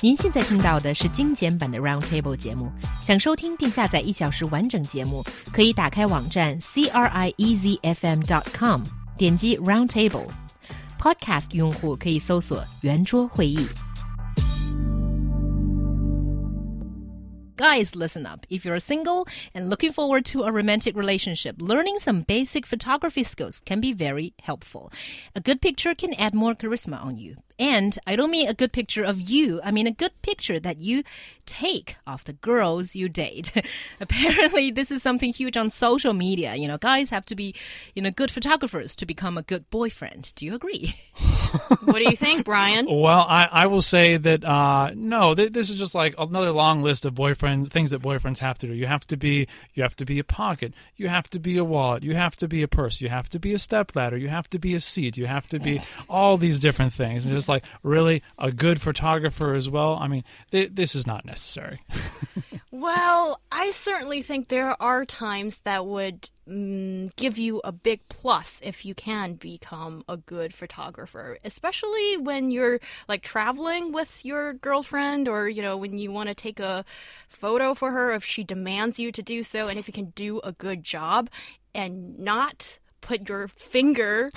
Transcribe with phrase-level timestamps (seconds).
[0.00, 2.70] 您现在听到的是精简版的 Roundtable 节目。
[3.02, 8.82] 想收听并下载一小时完整节目，可以打开网站 c r i e z f m dot com，
[9.16, 13.66] 点击 Roundtable。Podcast 用户可以搜索圆桌会议。
[17.56, 18.44] Guys, listen up.
[18.50, 23.60] If you're single and looking forward to a romantic relationship, learning some basic photography skills
[23.64, 24.90] can be very helpful.
[25.34, 27.36] A good picture can add more charisma on you.
[27.59, 29.59] And I don't mean a good picture of you.
[29.63, 31.03] I mean a good picture that you
[31.45, 33.51] take of the girls you date.
[33.99, 36.55] Apparently, this is something huge on social media.
[36.55, 37.55] You know, guys have to be,
[37.95, 40.31] you know, good photographers to become a good boyfriend.
[40.35, 40.95] Do you agree?
[41.83, 42.85] what do you think, Brian?
[42.85, 46.81] Well, I, I will say that uh, no, th- this is just like another long
[46.81, 48.73] list of boyfriends things that boyfriends have to do.
[48.73, 51.63] You have to be you have to be a pocket, you have to be a
[51.63, 54.49] wallet, you have to be a purse, you have to be a stepladder, you have
[54.51, 57.25] to be a seat, you have to be all these different things.
[57.25, 59.95] And just like really a good photographer as well.
[59.95, 61.81] I mean, th- this is not necessary.
[62.71, 68.59] well, I certainly think there are times that would mm, give you a big plus
[68.63, 75.27] if you can become a good photographer, especially when you're like traveling with your girlfriend
[75.27, 76.85] or, you know, when you want to take a
[77.27, 80.39] photo for her if she demands you to do so and if you can do
[80.43, 81.29] a good job
[81.73, 82.77] and not
[83.09, 84.31] put your finger,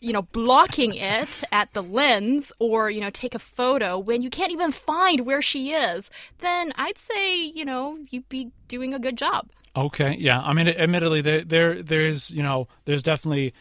[0.00, 4.30] you know, blocking it at the lens or, you know, take a photo when you
[4.30, 6.08] can't even find where she is,
[6.38, 9.48] then I'd say, you know, you'd be doing a good job.
[9.74, 10.40] Okay, yeah.
[10.40, 13.52] I mean, admittedly, there, there there's, you know, there's definitely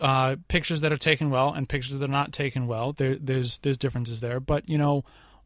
[0.00, 2.92] uh, pictures that are taken well and pictures that are not taken well.
[2.92, 5.04] There, there's there's differences there, but you know,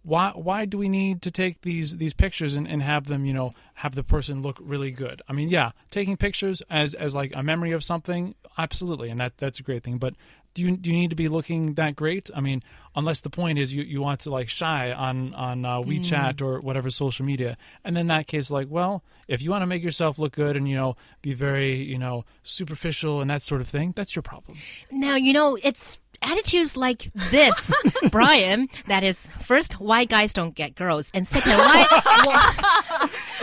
[0.09, 3.35] why why do we need to take these these pictures and, and have them you
[3.35, 5.21] know have the person look really good?
[5.29, 9.37] I mean yeah taking pictures as as like a memory of something absolutely and that
[9.37, 10.15] that's a great thing but
[10.59, 12.63] do you do you need to be looking that great i mean
[12.97, 16.43] unless the point is you, you want to like shy on on uh, wechat mm.
[16.43, 19.83] or whatever social media and in that case like well if you want to make
[19.83, 23.69] yourself look good and you know be very you know superficial and that sort of
[23.69, 24.59] thing that's your problem
[24.91, 27.73] now you know it's attitudes like this,
[28.11, 31.87] Brian, that is first why guys don't get girls, and second why.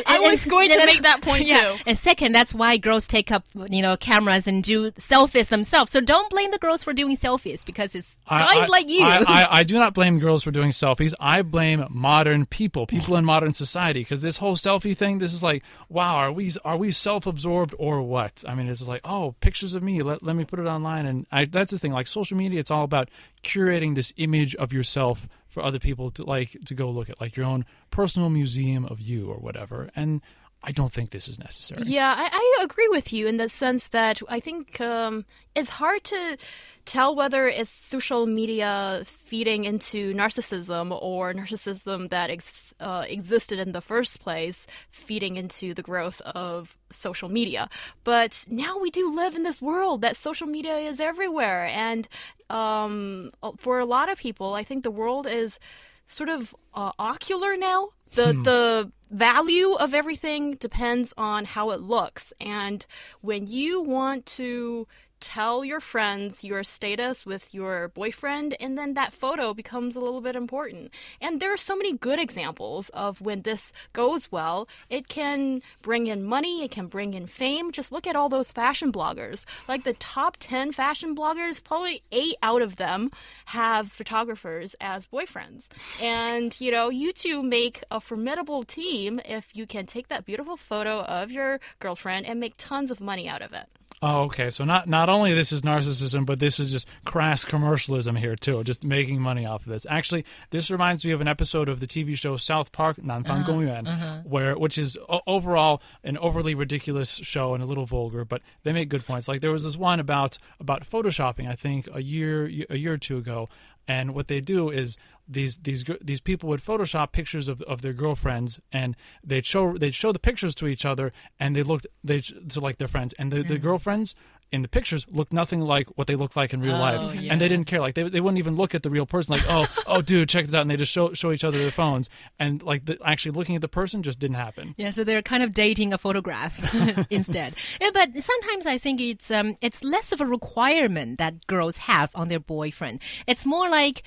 [0.06, 1.84] I was going to make that point yeah, too.
[1.86, 5.92] And second, that's why girls take up you know cameras and do selfies themselves.
[5.92, 9.04] So don't blame the girls for doing selfies because it's guys I, like you.
[9.04, 11.14] I, I, I, do not blame girls for doing selfies.
[11.20, 15.20] I blame modern people, people in modern society, because this whole selfie thing.
[15.20, 18.44] This is like, wow, are we are we self absorbed or what?
[18.48, 20.02] I mean, it's like, oh, pictures of me.
[20.02, 21.92] Let let me put it online, and that's the thing.
[21.92, 23.10] Like social media it's all about
[23.44, 27.38] curating this image of yourself for other people to like to go look at, like
[27.38, 29.90] your own personal museum of you or whatever.
[29.96, 30.20] And
[30.66, 31.84] I don't think this is necessary.
[31.86, 36.04] Yeah, I, I agree with you in the sense that I think um, it's hard
[36.06, 36.38] to
[36.86, 43.72] tell whether it's social media feeding into narcissism or narcissism that ex uh, existed in
[43.72, 47.70] the first place feeding into the growth of social media.
[48.04, 51.66] But now we do live in this world that social media is everywhere.
[51.66, 52.08] And
[52.50, 55.60] um, for a lot of people, I think the world is
[56.08, 57.90] sort of uh, ocular now.
[58.14, 58.44] The, hmm.
[58.44, 62.34] the value of everything depends on how it looks.
[62.40, 62.86] And
[63.22, 64.88] when you want to
[65.26, 70.22] tell your friends your status with your boyfriend, and then that photo becomes a little
[70.22, 70.92] bit important.
[71.20, 74.68] And there are so many good examples of when this goes well.
[74.88, 77.72] It can bring in money, it can bring in fame.
[77.72, 79.46] Just look at all those fashion bloggers.
[79.68, 83.10] Like the top 10 fashion bloggers, probably eight out of them
[83.46, 85.68] have photographers as boyfriends.
[86.00, 90.56] And, you know, you two make a formidable team if you can take that beautiful
[90.56, 93.68] photo of your girlfriend and make tons of money out of it.
[94.08, 94.52] Oh, okay.
[94.52, 98.64] So not not only this is narcissism, but this is just crass commercialism here too,
[98.64, 99.88] just making money off of this.
[99.90, 103.52] Actually, this reminds me of an episode of the TV show South Park, Nanfang uh-huh,
[103.52, 104.22] Gongyuan, uh-huh.
[104.24, 108.72] where which is o- overall an overly ridiculous show and a little vulgar, but they
[108.72, 109.28] make good points.
[109.28, 113.00] Like there was this one about about photoshopping, I think a year a year or
[113.00, 113.50] two ago,
[113.88, 114.98] and what they do is
[115.28, 119.96] these these these people would Photoshop pictures of, of their girlfriends, and they'd show they'd
[119.96, 123.32] show the pictures to each other, and they looked they to like their friends, and
[123.32, 123.64] the, the mm-hmm.
[123.64, 124.16] girlfriends
[124.56, 127.32] in the pictures looked nothing like what they looked like in real oh, life, yeah.
[127.32, 127.82] and they didn't care.
[127.82, 129.34] Like they, they wouldn't even look at the real person.
[129.34, 131.72] Like oh oh dude, check this out, and they just show show each other their
[131.72, 132.10] phones,
[132.40, 134.74] and like the, actually looking at the person just didn't happen.
[134.78, 136.58] Yeah, so they're kind of dating a photograph
[137.10, 137.56] instead.
[137.82, 142.10] Yeah, but sometimes I think it's um it's less of a requirement that girls have
[142.16, 143.02] on their boyfriend.
[143.28, 144.04] It's more like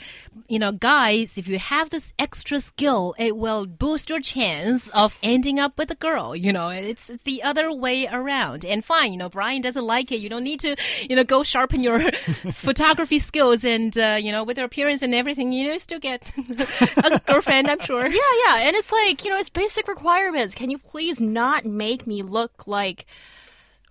[0.48, 5.18] you know guys, if you have this extra skill, it will boost your chance of
[5.22, 6.34] ending up with a girl.
[6.34, 8.64] You know, it's the other way around.
[8.64, 10.20] And fine, you know, Brian doesn't like it.
[10.20, 10.76] You know no need to,
[11.08, 12.10] you know, go sharpen your
[12.52, 16.32] photography skills and, uh, you know, with your appearance and everything, you know, still get
[17.04, 18.06] a girlfriend, I'm sure.
[18.06, 18.56] Yeah, yeah.
[18.58, 20.54] And it's like, you know, it's basic requirements.
[20.54, 23.06] Can you please not make me look like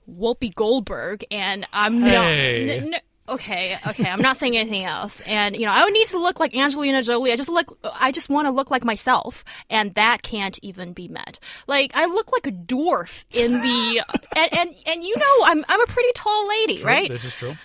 [0.09, 1.25] Whoopi Goldberg?
[1.31, 2.65] And I'm Hey.
[2.79, 2.88] not.
[2.88, 2.99] n- n-
[3.29, 5.21] Okay, okay, I'm not saying anything else.
[5.25, 7.31] And you know, I don't need to look like Angelina Jolie.
[7.31, 11.07] I just look I just want to look like myself, and that can't even be
[11.07, 11.39] met.
[11.68, 14.01] Like I look like a dwarf in the
[14.38, 17.09] and and, and you know, I'm I'm a pretty tall lady, True, right?
[17.09, 17.56] This is true.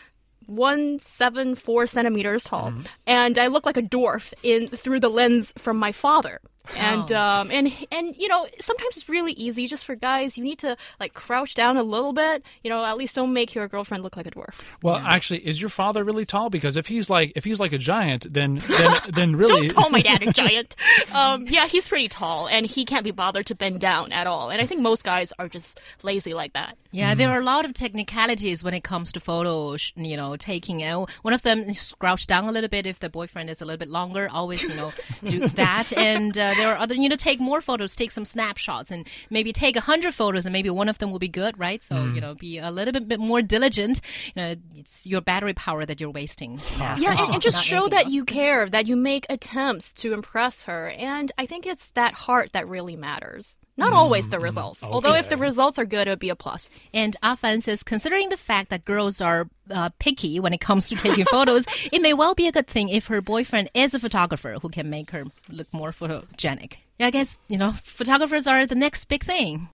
[0.47, 2.83] one seven four centimeters tall, Mm-hmm.
[3.07, 6.41] and I look like a dwarf in through the lens from my father.
[6.77, 7.17] And Oh.
[7.17, 10.77] um and and you know sometimes it's really easy just for guys you need to
[11.01, 14.17] like crouch down a little bit you know at least don't make your girlfriend look
[14.17, 14.55] like a dwarf.
[14.83, 16.51] Well, actually, is your father really tall?
[16.51, 19.91] Because if he's like if he's like a giant, then then then really Don't call
[19.91, 20.77] my dad a giant.
[21.13, 24.51] Um, yeah, he's pretty tall, and he can't be bothered to bend down at all.
[24.51, 26.79] And I think most guys are just lazy like that.
[26.91, 30.37] Yeah, there are a lot of technicalities when it comes to photo, sh- you know,
[30.37, 30.83] taking.
[30.83, 33.65] out one of them is crouch down a little bit if the boyfriend is a
[33.67, 34.29] little bit longer.
[34.33, 34.93] Always, you know,
[35.25, 35.93] do that.
[35.97, 39.53] And uh, there are other, you know, take more photos, take some snapshots, and maybe
[39.53, 41.83] take a hundred photos, and maybe one of them will be good, right?
[41.83, 42.15] So hmm.
[42.15, 44.01] you know, be a little bit, bit more diligent.
[44.35, 46.61] You know, it's your battery power that you're wasting.
[46.83, 48.13] Yeah, Yeah, and, and just Not show that else.
[48.13, 50.89] you care, that you make attempts to impress her.
[50.91, 53.57] And I think it's that heart that really matters.
[53.77, 54.45] Not hmm, always the hmm.
[54.45, 54.83] results.
[54.83, 56.69] Although if the results are good, it would be a plus.
[56.93, 60.97] And Afan says, considering the fact that girls are uh, picky when it comes to
[60.97, 64.57] taking photos, it may well be a good thing if her boyfriend is a photographer
[64.61, 66.75] who can make her look more photogenic.
[66.99, 69.69] Yeah, I guess, you know, photographers are the next big thing.